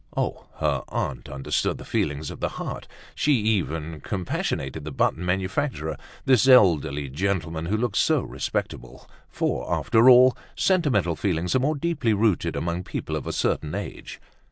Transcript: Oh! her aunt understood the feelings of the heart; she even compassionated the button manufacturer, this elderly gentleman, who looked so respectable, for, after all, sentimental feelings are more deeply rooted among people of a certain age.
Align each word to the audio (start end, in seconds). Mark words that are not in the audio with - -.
Oh! 0.17 0.45
her 0.55 0.81
aunt 0.89 1.29
understood 1.29 1.77
the 1.77 1.85
feelings 1.85 2.31
of 2.31 2.39
the 2.39 2.49
heart; 2.49 2.87
she 3.13 3.33
even 3.33 3.99
compassionated 4.01 4.83
the 4.83 4.89
button 4.91 5.23
manufacturer, 5.23 5.95
this 6.25 6.47
elderly 6.47 7.07
gentleman, 7.07 7.67
who 7.67 7.77
looked 7.77 7.97
so 7.97 8.21
respectable, 8.21 9.07
for, 9.29 9.71
after 9.71 10.09
all, 10.09 10.35
sentimental 10.55 11.15
feelings 11.15 11.53
are 11.55 11.59
more 11.59 11.75
deeply 11.75 12.15
rooted 12.15 12.55
among 12.55 12.83
people 12.83 13.15
of 13.15 13.27
a 13.27 13.31
certain 13.31 13.75
age. 13.75 14.19